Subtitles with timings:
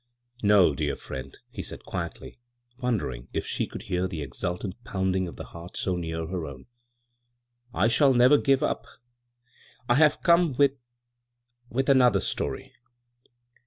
[0.41, 2.37] "No, dear friend," he said quiedy,
[2.79, 6.47] won dering if she could hear the exultant pounding of the heart so near her
[6.47, 6.65] own."
[7.71, 8.87] I shall never give up.
[9.87, 10.71] I have come with—
[11.69, 12.73] with another story."